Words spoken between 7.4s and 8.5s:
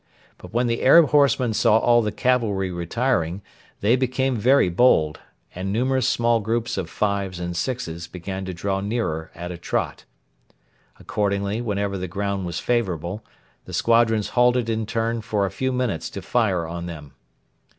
sixes began